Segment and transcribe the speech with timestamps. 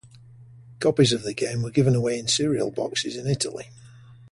[0.79, 3.67] Copies of the game were given away in cereal boxes in Italy.